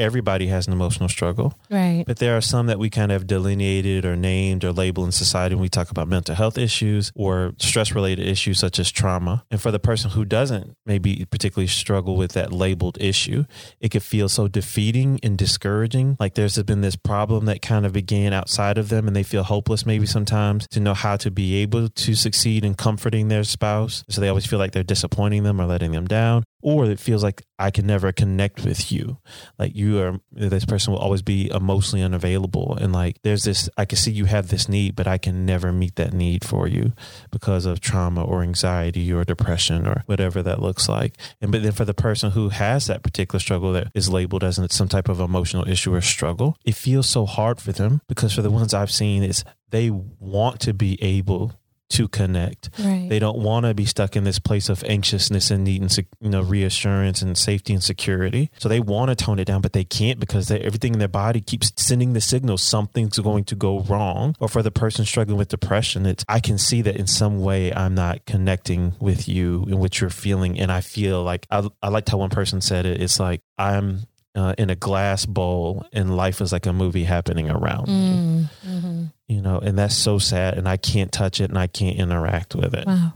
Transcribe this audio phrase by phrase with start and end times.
[0.00, 1.54] everybody has an emotional struggle.
[1.70, 2.04] Right.
[2.06, 5.54] But there are some that we kind of delineated or named or labeled in society
[5.54, 9.44] when we talk about mental health issues or stress related issues such as trauma.
[9.50, 13.44] And for the person who doesn't maybe particularly struggle with that labeled issue,
[13.80, 16.16] it could feel so defeating and discouraging.
[16.18, 19.42] Like there's been this problem that kind of began outside of them and they feel
[19.42, 24.02] hopeless maybe sometimes to know how to be able to succeed in comforting their spouse.
[24.08, 27.22] So they always feel like they're disappointing them or letting them down or it feels
[27.22, 29.18] like I can never connect with you.
[29.58, 32.76] Like you are, this person will always be emotionally unavailable.
[32.80, 35.72] And like there's this, I can see you have this need, but I can never
[35.72, 36.92] meet that need for you
[37.30, 41.16] because of trauma or anxiety or depression or whatever that looks like.
[41.40, 44.60] And but then for the person who has that particular struggle that is labeled as
[44.70, 48.42] some type of emotional issue or struggle, it feels so hard for them because for
[48.42, 51.59] the ones I've seen, it's they want to be able
[51.90, 52.70] to connect.
[52.78, 53.08] Right.
[53.08, 56.30] They don't want to be stuck in this place of anxiousness and need and you
[56.30, 58.50] know reassurance and safety and security.
[58.58, 61.40] So they want to tone it down, but they can't because everything in their body
[61.40, 64.36] keeps sending the signal something's going to go wrong.
[64.40, 67.72] Or for the person struggling with depression, it's I can see that in some way
[67.72, 71.88] I'm not connecting with you and what you're feeling, and I feel like I, I
[71.88, 73.00] liked how one person said it.
[73.02, 77.50] It's like I'm uh, in a glass bowl and life is like a movie happening
[77.50, 78.48] around me.
[78.66, 79.04] Mm-hmm.
[79.28, 82.54] You know, and that's so sad and I can't touch it and I can't interact
[82.54, 82.86] with it.
[82.86, 83.12] Wow.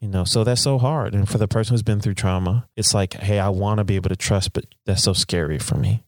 [0.00, 1.14] You know, so that's so hard.
[1.14, 3.96] And for the person who's been through trauma, it's like, hey, I want to be
[3.96, 6.04] able to trust, but that's so scary for me.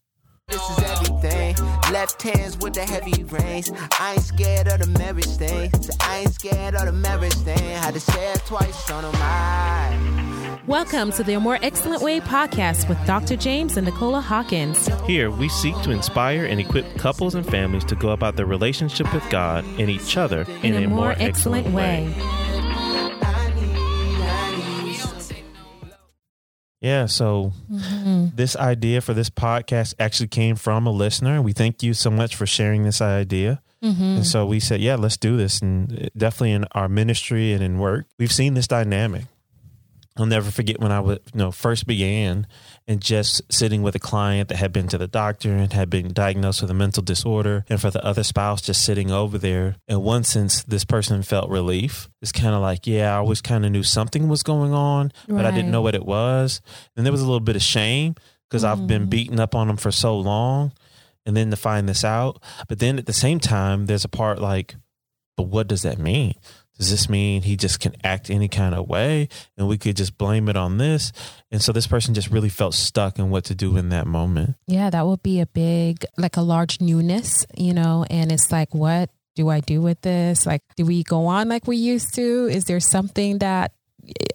[0.47, 1.57] This is everything.
[1.93, 3.73] Left hands with the heavy reins.
[3.99, 5.73] I ain't scared of the marriage thing.
[6.01, 7.59] I ain't scared of the marriage thing.
[7.59, 10.20] Had to say it twice on my.
[10.67, 13.35] Welcome to the More Excellent Way podcast with Dr.
[13.35, 14.89] James and Nicola Hawkins.
[15.07, 19.13] Here, we seek to inspire and equip couples and families to go about their relationship
[19.15, 22.09] with God and each other in, in a, a, more, more excellent, excellent, way.
[22.09, 22.15] way.
[26.83, 28.27] Yeah, so mm-hmm.
[28.35, 31.41] this idea for this podcast actually came from a listener.
[31.41, 33.63] We thank you so much for sharing this idea.
[33.83, 34.03] Mm-hmm.
[34.03, 35.61] And so we said, yeah, let's do this.
[35.61, 39.25] And definitely in our ministry and in work, we've seen this dynamic.
[40.17, 42.47] I'll never forget when I would, you know, first began
[42.89, 46.13] and just sitting with a client that had been to the doctor and had been
[46.13, 49.77] diagnosed with a mental disorder, and for the other spouse just sitting over there.
[49.87, 52.09] In one sense, this person felt relief.
[52.21, 55.37] It's kind of like, yeah, I always kind of knew something was going on, but
[55.37, 55.47] right.
[55.47, 56.61] I didn't know what it was.
[56.97, 58.17] And there was a little bit of shame
[58.49, 58.69] because mm.
[58.69, 59.11] I've been mm.
[59.11, 60.73] beaten up on them for so long,
[61.25, 62.43] and then to find this out.
[62.69, 64.75] But then at the same time, there's a part like,
[65.37, 66.35] but what does that mean?
[66.81, 70.17] Does this mean he just can act any kind of way and we could just
[70.17, 71.13] blame it on this?
[71.51, 74.57] And so this person just really felt stuck in what to do in that moment.
[74.67, 78.75] Yeah that would be a big like a large newness you know and it's like
[78.75, 80.47] what do i do with this?
[80.47, 82.49] Like do we go on like we used to?
[82.51, 83.73] Is there something that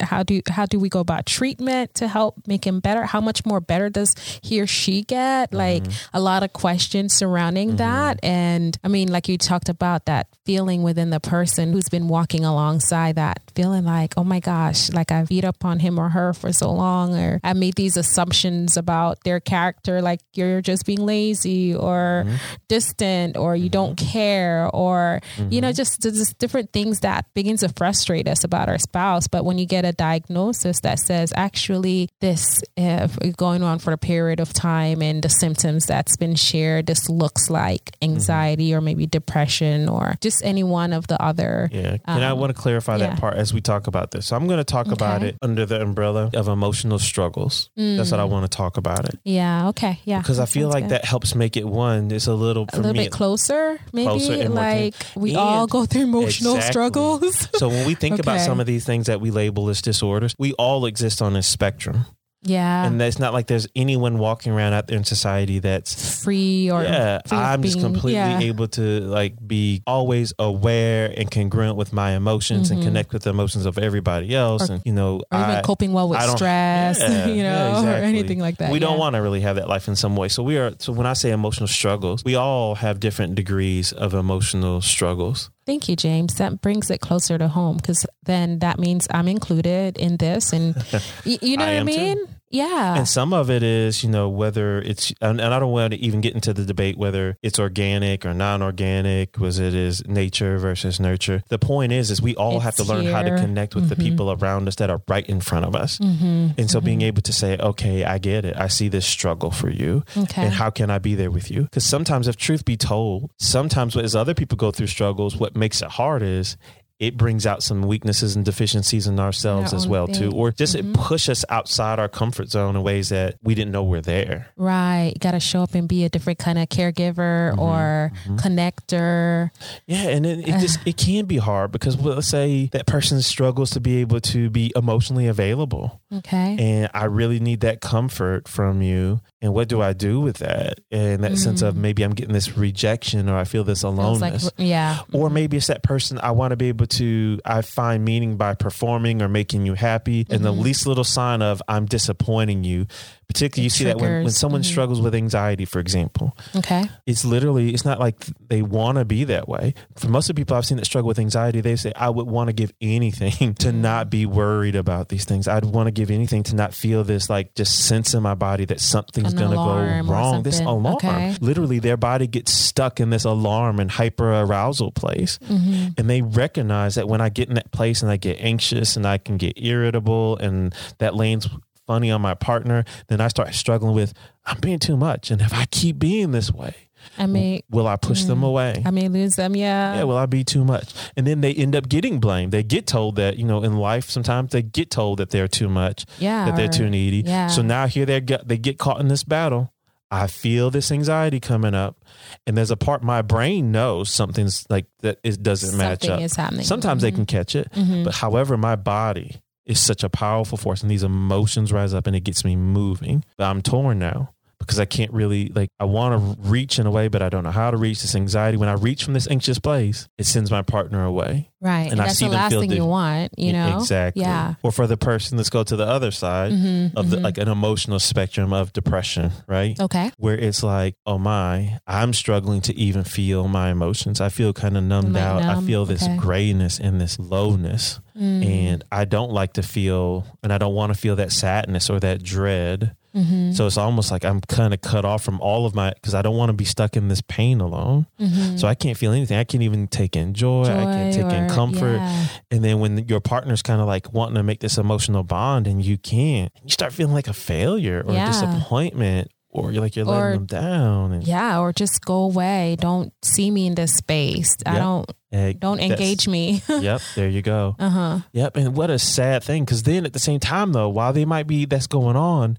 [0.01, 3.45] how do how do we go about treatment to help make him better how much
[3.45, 6.17] more better does he or she get like mm-hmm.
[6.17, 7.77] a lot of questions surrounding mm-hmm.
[7.77, 12.07] that and i mean like you talked about that feeling within the person who's been
[12.07, 16.09] walking alongside that feeling like oh my gosh like i've beat up on him or
[16.09, 20.85] her for so long or i made these assumptions about their character like you're just
[20.85, 22.35] being lazy or mm-hmm.
[22.67, 24.11] distant or you don't mm-hmm.
[24.11, 25.75] care or you know mm-hmm.
[25.75, 29.65] just just different things that begins to frustrate us about our spouse but when you
[29.65, 33.07] get a diagnosis that says actually this uh,
[33.37, 37.49] going on for a period of time and the symptoms that's been shared, this looks
[37.49, 38.77] like anxiety mm-hmm.
[38.77, 41.69] or maybe depression or just any one of the other.
[41.71, 41.97] Yeah.
[42.05, 43.07] And um, I want to clarify yeah.
[43.07, 44.27] that part as we talk about this.
[44.27, 44.93] So I'm going to talk okay.
[44.93, 47.69] about it under the umbrella of emotional struggles.
[47.77, 47.97] Mm.
[47.97, 48.29] That's what I mm.
[48.29, 49.19] want to talk about it.
[49.23, 49.69] Yeah.
[49.69, 49.99] Okay.
[50.05, 50.19] Yeah.
[50.19, 50.91] Because I feel like good.
[50.91, 52.11] that helps make it one.
[52.11, 55.85] It's a little a little me, bit closer, maybe closer like we and all go
[55.85, 56.71] through emotional exactly.
[56.71, 57.49] struggles.
[57.55, 58.21] so when we think okay.
[58.21, 61.43] about some of these things that we label as disorders, we all exist on a
[61.43, 62.05] spectrum.
[62.47, 62.85] Yeah.
[62.85, 66.83] And it's not like there's anyone walking around out there in society that's free or
[66.83, 67.21] Yeah.
[67.25, 68.39] Free I'm just completely yeah.
[68.39, 72.75] able to like be always aware and congruent with my emotions mm-hmm.
[72.75, 74.69] and connect with the emotions of everybody else.
[74.69, 77.89] Or, and you know, I, even coping well with stress, yeah, you know, yeah, exactly.
[77.89, 78.71] or anything like that.
[78.71, 80.27] We don't want to really have that life in some way.
[80.27, 84.13] So we are so when I say emotional struggles, we all have different degrees of
[84.13, 85.49] emotional struggles.
[85.65, 86.35] Thank you, James.
[86.35, 90.53] That brings it closer to home because then that means I'm included in this.
[90.53, 90.75] And
[91.23, 92.17] you, you know what I mean?
[92.27, 92.34] Too.
[92.49, 92.95] Yeah.
[92.95, 96.21] And some of it is, you know, whether it's, and, I don't want to even
[96.21, 100.99] get into the debate whether it's organic or non organic, was it is nature versus
[100.99, 101.43] nurture.
[101.49, 103.13] The point is, is we all it's have to learn here.
[103.13, 104.01] how to connect with mm-hmm.
[104.01, 105.97] the people around us that are right in front of us.
[105.99, 106.51] Mm-hmm.
[106.57, 106.85] And so mm-hmm.
[106.85, 108.55] being able to say, okay, I get it.
[108.55, 110.03] I see this struggle for you.
[110.15, 110.43] Okay.
[110.43, 111.63] And how can I be there with you?
[111.63, 115.81] Because sometimes, if truth be told, sometimes as other people go through struggles, what makes
[115.81, 116.57] it hard is
[116.99, 120.33] it brings out some weaknesses and deficiencies in ourselves Our as well too, thing.
[120.33, 120.79] or just Mhm.
[120.79, 124.47] it push us outside our comfort zone in ways that we didn't know were there.
[124.55, 125.13] Right.
[125.19, 127.57] Got to show up and be a different kind of caregiver Mhm.
[127.59, 128.39] or Mhm.
[128.39, 129.49] connector.
[129.87, 133.21] Yeah, and it, it just it can be hard because well, let's say that person
[133.21, 136.55] struggles to be able to be emotionally available, Okay.
[136.59, 139.19] and I really need that comfort from you.
[139.45, 140.79] And what do I do with that?
[140.91, 141.77] And that sense of Mm.
[141.77, 144.45] maybe I'm getting this rejection or I feel this aloneness.
[144.45, 145.01] like, yeah.
[145.13, 148.55] or maybe it's that person I want to be able to I find meaning by
[148.55, 152.87] performing or making you happy and the least little sign of I'm disappointing you
[153.27, 154.37] particularly you It see that when, when triggers.
[154.37, 154.65] someone Mhm.
[154.65, 156.89] struggles with anxiety for example Okay.
[157.05, 160.39] it's literally it's not like they want to be that way for most of the
[160.41, 163.53] people I've seen that struggle with anxiety they say I would want to give anything
[163.55, 163.81] to Mm-hmm.
[163.81, 167.29] not be worried about these things I'd want to give anything to not feel this
[167.29, 171.35] like just sense in my body that something's going to go wrong this alarm Okay.
[171.41, 176.21] literally their body gets stuck in this alarm and hyper arousal place hmm and they
[176.21, 179.37] recognize that when I get in that place and I get anxious and I can
[179.37, 181.47] get irritable and that lands
[181.87, 184.13] funny on my partner, then I start struggling with
[184.45, 185.29] I'm being too much.
[185.31, 186.84] And if I keep being this way,
[187.17, 188.45] I may, will I push them Mm.
[188.47, 188.83] away?
[188.85, 189.55] I may lose them.
[189.55, 189.95] Yeah.
[189.95, 190.93] yeah, will I be too much?
[191.15, 192.51] And then they end up getting blamed.
[192.51, 195.69] They get told that, you know, in life, sometimes they get told that they're too
[195.69, 196.45] much, yeah.
[196.45, 197.23] that they're too needy.
[197.25, 197.47] yeah.
[197.47, 199.71] So now here they get, they get caught in this battle.
[200.11, 201.97] I feel this anxiety coming up,
[202.45, 206.09] and there's a part my brain knows something's like that it doesn't match up.
[206.09, 206.65] Something is happening.
[206.65, 208.03] Sometimes they can catch it, Mhm.
[208.05, 212.15] but however, my body is such a powerful force, and these emotions rise up, and
[212.15, 213.25] it gets me moving.
[213.35, 214.29] But I'm torn now
[214.65, 215.69] because I can't really like.
[215.79, 218.15] I want to reach in a way, but I don't know how to reach this
[218.15, 218.57] anxiety.
[218.57, 221.51] When I reach from this anxious place, it sends my partner away.
[221.61, 221.83] Right.
[221.91, 223.77] and And, I see the them last feel thing you want, you know?
[223.79, 224.21] exactly.
[224.21, 224.53] Yeah.
[224.61, 227.23] Or for the person, let's go to the other side Mhm, of the mhm.
[227.23, 229.79] like an emotional spectrum of depression, right?
[229.79, 230.11] Okay.
[230.17, 234.21] where it's like, oh my, I'm struggling to even feel my emotions.
[234.21, 235.41] I feel kind of numbed out.
[235.41, 236.17] I feel this okay.
[236.17, 237.99] grayness and this lowness.
[238.15, 238.45] Mm.
[238.45, 241.99] And I don't like to feel, and I don't want to feel that sadness or
[241.99, 242.95] that dread.
[243.15, 243.55] Mhm.
[243.55, 246.21] So it's almost like I'm kind of cut off from all of my, because I
[246.21, 248.07] don't want to be stuck in this pain alone.
[248.19, 248.59] Mhm.
[248.59, 249.37] So I can't feel anything.
[249.37, 250.63] I can't even take in joy.
[250.63, 251.95] I can't Joy take in comfort.
[251.97, 252.25] yeah.
[252.51, 255.83] And then when your partner's kind of like wanting to make this emotional bond and
[255.83, 258.27] you can't, you start feeling like a failure or Yeah.
[258.27, 261.11] disappointment or you're like you're letting Or- them down.
[261.13, 262.75] And Yeah, or just go away.
[262.81, 264.57] Don't see me in this space.
[264.65, 266.61] I don't eh, don't engage me.
[266.69, 267.75] yep, there you go.
[267.79, 268.19] uh huh.
[268.33, 271.23] Yep, and what a sad thing because then at the same time though, while they
[271.23, 272.57] might be that's going on,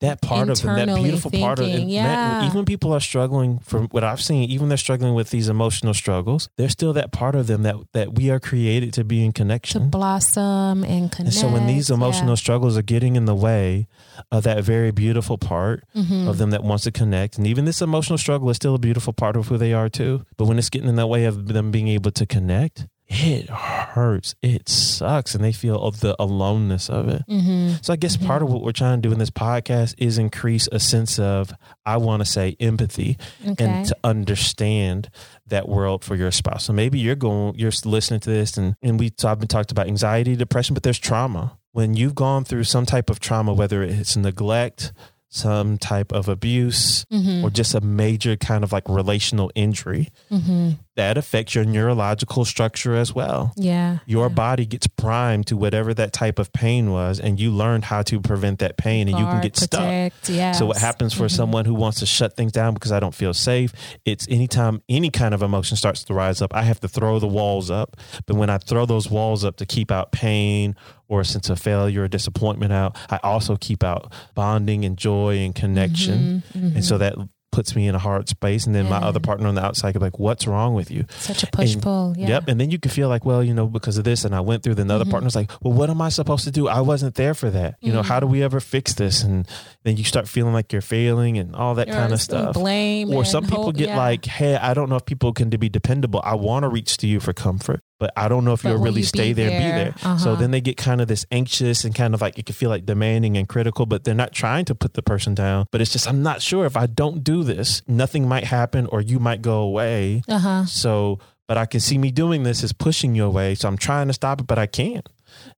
[0.00, 2.46] that part of them, that beautiful part of thinking, it, man, yeah.
[2.46, 5.92] even when people are struggling from what I've seen, even they're struggling with these emotional
[5.92, 9.32] struggles, there's still that part of them that that we are created to be in
[9.32, 11.18] connection, To blossom and connect.
[11.20, 13.88] And so when these emotional struggles are getting in the way
[14.30, 16.28] of that very beautiful part Mhm.
[16.28, 19.12] of them that wants to connect, and even this emotional struggle is still a beautiful
[19.12, 20.24] part of who they are too.
[20.36, 24.34] But when it's getting in the way of them being able to connect, it hurts.
[24.42, 27.22] It sucks, and they feel of the aloneness of it.
[27.28, 27.84] Mhm.
[27.84, 30.68] So I guess part of what we're trying to do in this podcast is increase
[30.72, 31.52] a sense of,
[31.86, 33.16] I want to say, empathy
[33.46, 33.64] Okay.
[33.64, 35.08] and to understand
[35.46, 36.64] that world for your spouse.
[36.64, 39.70] So maybe you're going, you're listening to this, and and we so I've been talked
[39.72, 41.52] about anxiety, depression, but there's trauma.
[41.72, 44.92] When you've gone through some type of trauma, whether it's neglect,
[45.30, 47.42] some type of abuse, Mhm.
[47.44, 50.78] or just a major kind of like relational injury, Mhm.
[50.98, 53.98] That affects your neurological structure as well Yeah.
[54.04, 54.34] your yeah.
[54.34, 58.20] body gets primed to whatever that type of pain was and you learned how to
[58.20, 60.58] prevent that pain and you can get stuck protect, Yes.
[60.58, 61.30] so what happens for Mhm.
[61.30, 63.72] someone who wants to shut things down because i don't feel safe
[64.04, 67.28] it's anytime any kind of emotion starts to rise up i have to throw the
[67.28, 67.96] walls up
[68.26, 70.74] but when i throw those walls up to keep out pain
[71.08, 75.38] or a sense of failure or disappointment out i also keep out bonding and joy
[75.38, 76.74] and connection Mhm.
[76.74, 77.14] and so that
[77.50, 80.00] puts me in a hard space and then my other partner on the outside could
[80.00, 82.14] be like what's wrong with you such a push and- pull.
[82.16, 82.28] Yeah.
[82.28, 82.48] Yep.
[82.48, 84.62] And then you can feel like, well, you know, because of this and I went
[84.62, 85.10] through, then the other Mhm.
[85.10, 86.68] partner's like, well, what am I supposed to do?
[86.68, 87.76] I wasn't there for that.
[87.80, 88.06] You know, Mhm.
[88.06, 89.22] how do we ever fix this?
[89.22, 89.46] And
[89.84, 92.54] then you start feeling like you're failing and all that Or kind of stuff.
[92.54, 93.12] Blame.
[93.12, 93.96] Or some people hope- get yeah.
[93.96, 96.20] like, hey, I don't know if people can be dependable.
[96.24, 98.78] I want to reach to you for comfort, but I don't know if But you'll
[98.78, 99.92] really you stay be there, and be there?
[99.92, 100.18] there.
[100.18, 100.34] So Uh-huh.
[100.36, 102.86] then they get kind of this anxious and kind of like it can feel like
[102.86, 105.66] demanding and critical, but they're not trying to put the person down.
[105.72, 109.00] But it's just, I'm not sure if I don't do this, nothing might happen or
[109.00, 110.22] you might go away.
[110.28, 110.64] Uh huh.
[110.66, 113.54] So, but I can see me doing this is pushing you away.
[113.54, 115.08] So I'm trying to stop it, but I can't.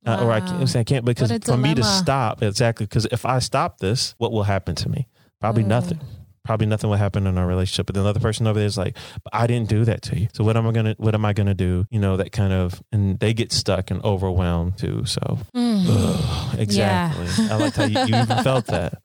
[0.07, 2.87] Uh, or I can't, I can't because for me to stop, exactly.
[2.87, 5.07] Because if I stop this, what will happen to me?
[5.41, 5.69] Probably Mm.
[5.69, 6.01] nothing.
[6.45, 7.87] Probably nothing will happen in our relationship.
[7.87, 10.29] But the other person over there is like, but I didn't do that to you.
[10.33, 11.85] So what am I gonna what am I gonna do?
[11.91, 15.05] You know, that kind of and they get stuck and overwhelmed too.
[15.05, 16.59] So Mm.
[16.59, 17.27] exactly.
[17.51, 19.03] I like how you, you even felt that.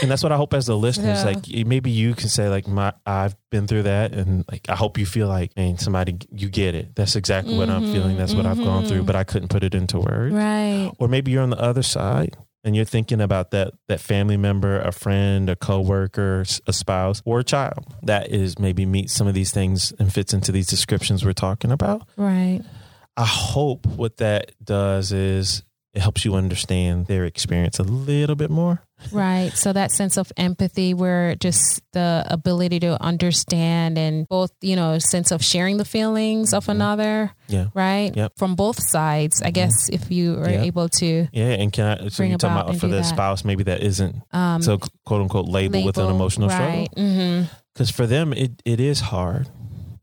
[0.00, 1.24] and that's what I hope as the listeners, Yeah.
[1.32, 4.96] like maybe you can say like my I've been through that, and like I hope
[4.98, 6.94] you feel like, man, somebody you get it.
[6.96, 8.16] That's exactly what I'm feeling.
[8.16, 9.06] That's what I've gone through, Mhm.
[9.06, 10.34] but I couldn't put it into words.
[10.34, 10.90] Right.
[10.98, 12.36] Or maybe you're on the other side
[12.68, 17.40] and you're thinking about that that family member, a friend, a coworker, a spouse, or
[17.40, 21.24] a child that is maybe meets some of these things and fits into these descriptions
[21.24, 22.06] we're talking about.
[22.16, 22.60] Right.
[23.16, 28.50] I hope what that does is it helps you understand their experience a little bit
[28.50, 28.82] more.
[29.12, 29.52] Right.
[29.52, 34.98] So that sense of empathy where just the ability to understand and both, you know,
[34.98, 37.66] sense of sharing the feelings of another, Yeah.
[37.74, 38.14] right?
[38.14, 38.32] Yep.
[38.36, 42.08] From both sides, I guess if you are able to Yeah, and can I?
[42.08, 43.04] So you're talking about for the that.
[43.04, 46.88] spouse, maybe that isn't um so quote unquote labeled with an emotional right.
[46.92, 47.10] struggle.
[47.10, 47.44] Mm-hmm.
[47.74, 49.48] Because for them, it it is hard.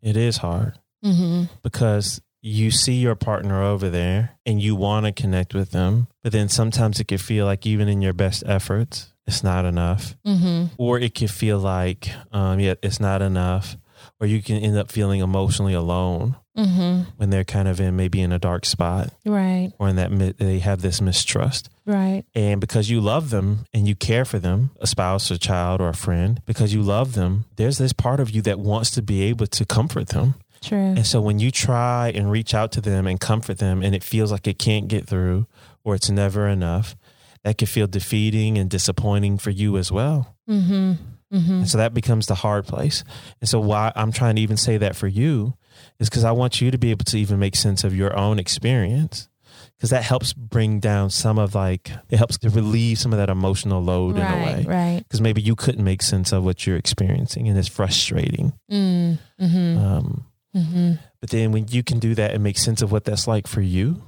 [0.01, 0.73] It is hard
[1.03, 1.43] Mm-hmm.
[1.61, 6.31] because you see your partner over there and you want to connect with them, but
[6.31, 10.65] then sometimes it can feel like even in your best efforts, it's not enough, Mm-hmm.
[10.77, 13.75] or it can feel like um, yeah, it's not enough,
[14.19, 17.09] or you can end up feeling emotionally alone Mm-hmm.
[17.17, 19.73] when they're kind of in maybe in a dark spot Right.
[19.77, 21.69] or in that they have this mistrust.
[21.85, 22.23] Right.
[22.33, 25.89] And because you love them and you care for them, a spouse, a child, or
[25.89, 29.23] a friend, because you love them, there's this part of you that wants to be
[29.23, 30.35] able to comfort them.
[30.65, 30.77] True.
[30.77, 34.03] And so when you try and reach out to them and comfort them and it
[34.03, 35.45] feels like it can't get through
[35.83, 36.95] or it's never enough,
[37.43, 40.35] that can feel defeating and disappointing for you as well.
[40.49, 40.93] Mm-hmm.
[41.31, 41.53] Mm-hmm.
[41.53, 43.03] And so that becomes the hard place.
[43.41, 45.53] And so why I'm trying to even say that for you
[45.99, 48.39] is because I want you to be able to even make sense of your own
[48.39, 49.29] experience.
[49.77, 53.29] Because that helps bring down some of like it helps to relieve some of that
[53.29, 54.65] emotional load in a way.
[54.65, 54.99] Right.
[54.99, 58.53] Because maybe you couldn't make sense of what you're experiencing and it's frustrating.
[58.71, 59.19] Mm.
[59.39, 59.77] Mm-hmm.
[59.77, 60.93] Um, Mm-hmm.
[61.19, 63.61] but then when you can do that and make sense of what that's like for
[63.61, 64.01] you,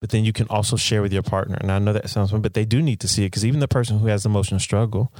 [0.00, 1.56] but then you can also share with your partner.
[1.60, 3.60] And I know that sounds fun, but they do need to see it because even
[3.60, 5.12] the person who has emotional struggle,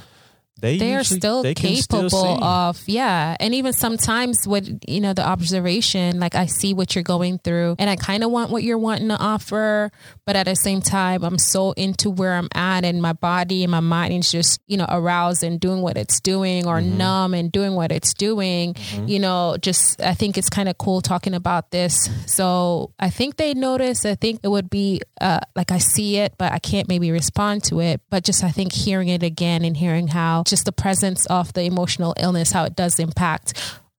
[0.63, 3.35] they they are still they can still capable of yeah.
[3.39, 7.75] And even sometimes with you know the observation like i see what you're going through
[7.79, 9.91] and i kind of want what you're wanting to offer
[10.25, 13.71] but at the same time i'm so into where i'm at and my body and
[13.71, 16.97] my mind is just you know aroused and doing what it's doing or Mm-hmm.
[16.97, 18.75] numb and doing what it's doing.
[19.05, 22.09] You know just i think it's kind of cool talking about this.
[22.25, 26.33] So i think they notice i think it would be uh, like i see it
[26.37, 28.01] but i can't maybe respond to it.
[28.09, 31.63] But just i think hearing it again and hearing how just the presence of the
[31.63, 33.47] emotional illness how it does impact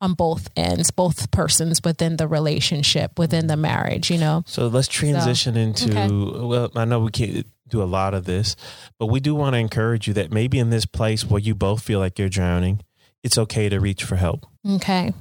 [0.01, 4.89] on both ends both persons within the relationship within the marriage you know So let's
[5.01, 6.09] transition into okay.
[6.51, 8.55] well, I know we can't do a lot of this,
[8.99, 11.81] but we do want to encourage you that maybe in this place where you both
[11.83, 12.77] feel like you're drowning,
[13.25, 14.41] it's okay to reach for help.
[14.77, 15.13] okay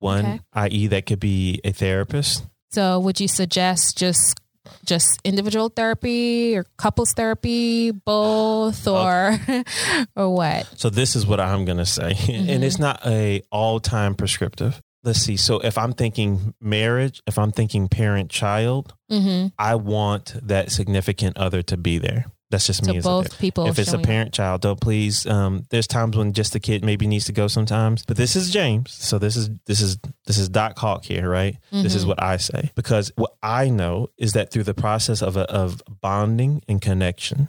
[0.00, 0.40] One, Okay.
[0.64, 2.44] i.e., that could be a therapist.
[2.70, 4.40] so would you suggest just
[4.84, 9.38] just individual therapy or couples therapy both or
[10.16, 13.80] or what So this is what I'm going to say, and it's not a all
[13.80, 14.80] time prescriptive.
[15.04, 15.36] Let's see.
[15.36, 19.48] So if I'm thinking marriage, if I'm thinking parent child, mm-hmm.
[19.58, 22.26] I want that significant other to be there.
[22.52, 24.06] That's just so me both people if it's a showing up.
[24.06, 27.48] parent child don't please um there's times when just the kid maybe needs to go
[27.48, 28.04] sometimes.
[28.06, 28.92] But this is james.
[28.92, 31.56] So this is this is this is doc hawk here right?
[31.72, 32.08] This is Mhm.
[32.08, 32.70] what i say.
[32.76, 37.48] Because what i know is that through the process of a, of bonding and connection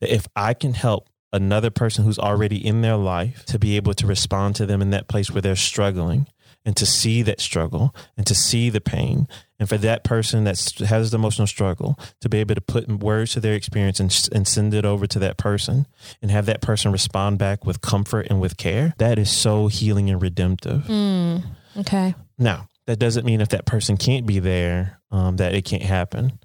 [0.00, 3.92] that if i can help another person who's already in their life to be able
[3.94, 6.26] to respond to them in that place where they're struggling
[6.64, 9.28] and to see that struggle and to see the pain
[9.58, 13.32] and for that person that has the emotional struggle to be able to put words
[13.32, 15.86] to their experience and, and send it over to that person
[16.22, 20.10] and have that person respond back with comfort and with care that is so healing
[20.10, 20.82] and redemptive.
[20.84, 21.42] Mm,
[21.78, 22.14] okay.
[22.38, 26.38] Now that doesn't mean if that person can't be there um, that it can't happen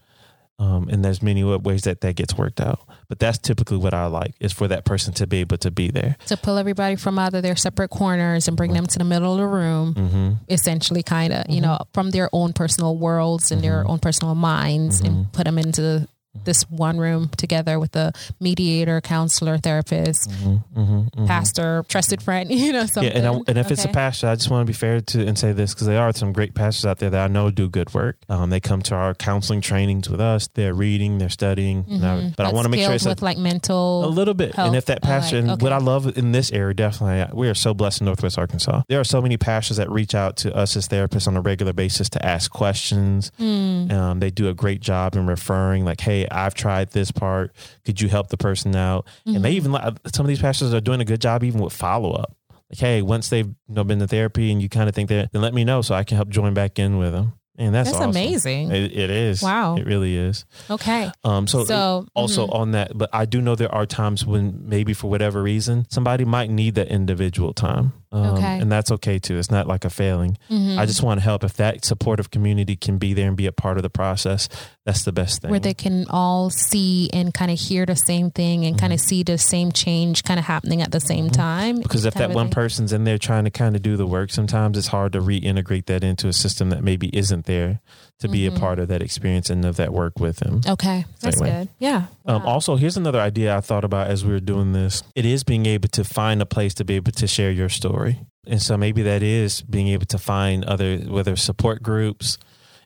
[0.62, 2.82] um, and there's many ways that that gets worked out.
[3.10, 5.90] But that's typically what i like is for that person to be able to be
[5.90, 6.18] there.
[6.28, 9.34] To pull everybody from out of their separate corners and bring them to the middle
[9.34, 10.32] of the room mm-hmm.
[10.50, 15.02] essentially kind of you know from their own personal worlds and their own personal minds
[15.02, 21.26] and put them into this one room together with a mediator counselor therapist Mm-hmm.
[21.26, 24.36] pastor trusted friend you know something Yeah, and, I, and if it's a pastor, I
[24.36, 26.86] just want to be fair to and say this because there are some great pastors
[26.86, 28.18] out there that I know do good work.
[28.30, 30.48] Um, they come to our counseling trainings with us.
[30.54, 31.86] They're reading, they're studying.
[31.90, 34.56] and I- but I want to make sure it's a, like mental a little bit.
[34.56, 34.68] health.
[34.68, 35.64] And if that like- pastor, and okay.
[35.64, 38.84] what I love in this area, definitely, we are so blessed in Northwest Arkansas.
[38.88, 41.74] There are so many pastors that reach out to us as therapists on a regular
[41.74, 43.32] basis to ask questions.
[43.40, 47.54] Mm, Um, they do a great job in referring, like, "Hey, I've tried this part.
[47.86, 49.44] Could you help the person out?" And Mm-hmm.
[49.44, 49.72] they even
[50.14, 52.36] some of these pastors are doing a good job even with follow up.
[52.70, 55.32] Like, hey, once they've you know, been to therapy and you kind of think that,
[55.34, 57.34] then let me know so I can help join back in with them.
[57.58, 58.12] And that's, That's awesome.
[58.12, 58.72] amazing.
[58.72, 59.42] It, it is.
[59.44, 59.76] Wow.
[59.76, 60.46] It really is.
[60.70, 61.12] Okay.
[61.24, 62.56] Um, so, So, also mhm.
[62.56, 66.24] on that, but I do know there are times when maybe for whatever reason somebody
[66.26, 68.60] might need that individual time, um, Okay.
[68.60, 69.38] and that's okay too.
[69.38, 70.38] It's not like a failing.
[70.50, 70.78] Mhm.
[70.78, 73.52] I just want to help if that supportive community can be there and be a
[73.52, 74.50] part of the process.
[74.86, 75.52] That's the best thing.
[75.52, 79.00] where they can all see and kind of hear the same thing and kind of
[79.00, 81.76] see the same change kind of happening at the same time.
[81.76, 81.84] Mm-hmm.
[81.84, 82.54] because if that one thing.
[82.54, 85.86] person's in there trying to kind of do the work, sometimes it's hard to reintegrate
[85.86, 87.80] that into a system that maybe isn't there
[88.22, 88.60] to be a Mhm.
[88.60, 90.62] part of that experience and of that work with them.
[90.68, 91.52] Okay, that's Same way.
[91.60, 91.70] good.
[91.80, 92.06] Yeah.
[92.26, 95.04] Um, also, here's another idea I thought about as we were doing this.
[95.16, 98.22] It is being able to find a place to be able to share your story.
[98.48, 102.38] And so maybe that is being able to find other, whether support groups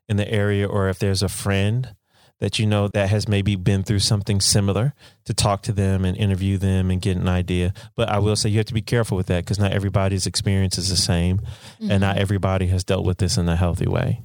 [0.10, 1.96] in the area or if there's a friend
[2.42, 6.18] that you know that has maybe been through something similar to talk to them and
[6.18, 7.74] interview them and get an idea.
[7.96, 10.78] But I will say you have to be careful with that because not everybody's experience
[10.78, 11.40] is the same
[11.80, 14.22] and not everybody has dealt with this in a healthy way.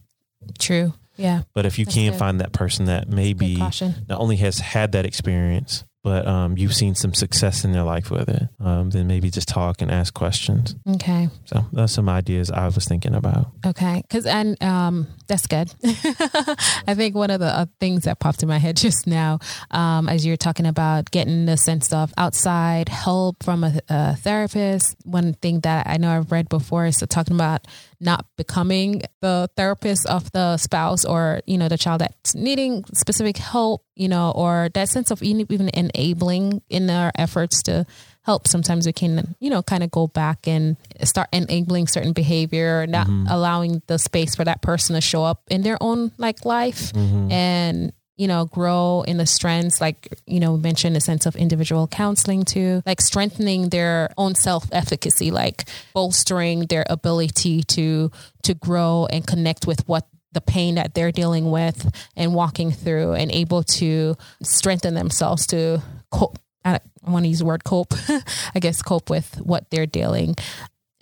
[0.59, 0.93] True.
[1.21, 1.43] Yeah.
[1.55, 2.19] But if you can good.
[2.19, 6.95] find that person that maybe not only has had that experience, but um, you've seen
[6.95, 10.75] some success in their life with it, um, then maybe just talk and ask questions.
[10.95, 11.29] Okay.
[11.45, 13.49] So that's some ideas I was thinking about.
[13.67, 14.03] Okay.
[14.09, 15.73] Cause, and, um, that's good.
[15.85, 20.09] I think one of the uh, things that popped in my head just now, um,
[20.09, 25.35] as you're talking about getting the sense of outside help from a, a therapist, one
[25.35, 27.67] thing that I know I've read before is talking about
[28.01, 33.37] not becoming the therapist of the spouse or, you know, the child that's needing specific
[33.37, 37.85] help, you know, or that sense of even enabling in our efforts to
[38.23, 38.47] help.
[38.47, 43.07] Sometimes we can, you know, kind of go back and start enabling certain behavior, not
[43.07, 43.27] mm-hmm.
[43.29, 46.93] allowing the space for that person to show up in their own like life.
[46.93, 47.33] Mm-hmm.
[47.33, 51.89] And you know, grow in the strengths, like, you know, mentioned a sense of individual
[51.89, 58.11] counseling too, like strengthening their own self efficacy, like bolstering their ability to,
[58.43, 63.15] to grow and connect with what the pain that they're dealing with and walking through
[63.15, 65.81] and able to strengthen themselves to
[66.13, 66.39] cope.
[66.63, 67.95] I I want to use the word cope,
[68.55, 70.37] I guess, cope with what they're dealing,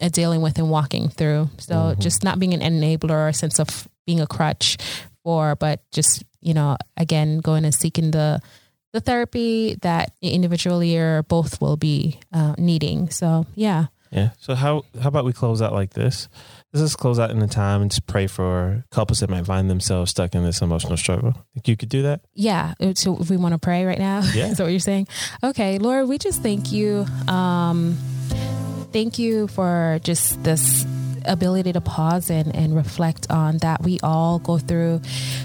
[0.00, 1.50] uh, dealing with and walking through.
[1.58, 4.76] So just not being an enabler or a sense of being a crutch
[5.24, 8.40] for, but just, you know, again, going and seeking the,
[8.92, 13.10] the therapy that individually or both will be uh, needing.
[13.10, 13.86] So yeah.
[14.10, 14.30] Yeah.
[14.38, 16.28] So how how about we close out like this?
[16.72, 19.68] Let's just close out in the time and just pray for couples that might find
[19.68, 21.32] themselves stuck in this emotional struggle.
[21.52, 22.22] Think you could do that?
[22.34, 22.72] Yeah.
[22.94, 24.46] So if we want to pray right now, Yeah.
[24.48, 25.08] is that what you're saying?
[25.42, 27.04] Okay, Lord, we just thank you.
[27.28, 27.98] Um,
[28.92, 30.86] thank you for just this
[31.28, 35.00] ability to pause and, and reflect on that we all go through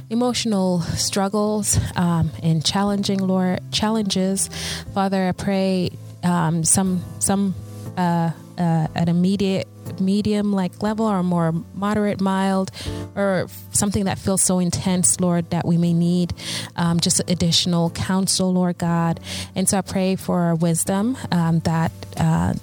[0.10, 4.50] emotional struggles um, and challenging Lord challenges.
[4.94, 5.92] Father, I pray
[6.24, 7.54] um, some some
[7.98, 9.68] uh, uh, at immediate
[10.00, 12.72] medium like level or more moderate mild
[13.16, 16.34] or something that feels so intense lord that we may need
[16.76, 19.20] um, just additional counsel lord god
[19.56, 22.54] and so i pray for wisdom um, that uh,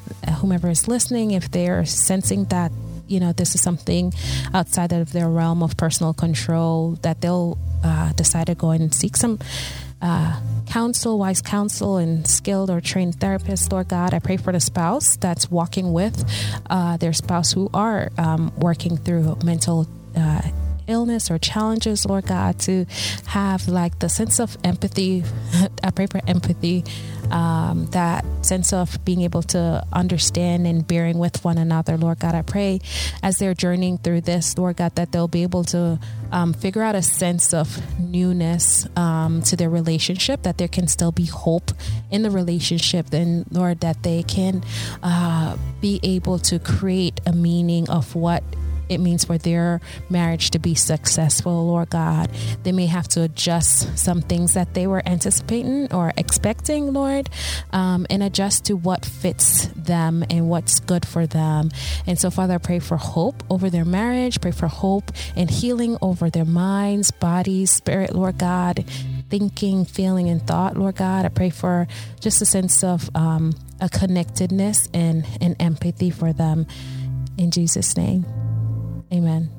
[0.40, 2.72] whomever is listening if they're sensing that
[3.11, 4.12] you know this is something
[4.55, 9.16] outside of their realm of personal control that they'll uh, decide to go and seek
[9.16, 9.38] some
[10.03, 13.73] uh, counsel, wise counsel, and skilled or trained therapist.
[13.73, 14.14] Lord God.
[14.14, 16.25] I pray for the spouse that's walking with
[16.70, 19.87] uh, their spouse who are um, working through mental.
[20.16, 20.42] Uh,
[20.87, 22.85] illness or challenges lord god to
[23.27, 25.23] have like the sense of empathy
[25.85, 26.83] i pray for empathy
[27.30, 31.96] um, that sense of being able to understand and bearing with one another.
[31.96, 32.80] Lord god i pray
[33.22, 35.98] as they're journeying through this lord god that they'll be able to
[36.32, 41.10] um, figure out a sense of newness um, to their relationship that there can still
[41.10, 41.72] be hope
[42.10, 44.62] in the relationship and lord that they can
[45.02, 48.44] uh, be able to create a meaning of what
[48.90, 52.31] it means for their marriage to be successful, Lord God.
[52.64, 57.31] They may have to adjust some things that they were anticipating or expecting, Lord,
[57.72, 61.70] um, and adjust to what fits them and what's good for them.
[62.07, 65.96] And so, Father, I pray for hope over their marriage, pray for hope and healing
[66.03, 68.85] over their minds, bodies, spirit, Lord God.
[69.29, 71.24] Thinking, feeling, and thought, Lord God.
[71.24, 71.87] I pray for
[72.18, 76.66] just a sense of um, a connectedness and, and empathy for them.
[77.38, 78.26] In Jesus' name.
[79.12, 79.51] Amen.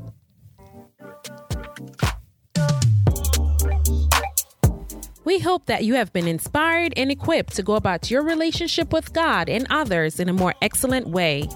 [5.23, 9.13] We hope that you have been inspired and equipped to go about your relationship with
[9.13, 11.47] God and others in a more excellent way.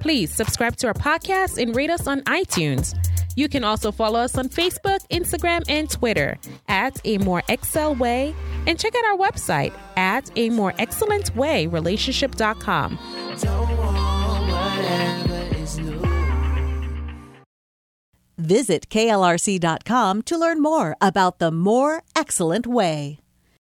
[0.00, 2.94] Please subscribe to our podcast and rate us on iTunes.
[3.34, 8.34] You can also follow us on Facebook, Instagram, and Twitter at A More Excel Way
[8.66, 12.98] and check out our website at A More Excellent Way Relationship.com.
[18.38, 23.18] Visit klrc.com to learn more about the More Excellent Way.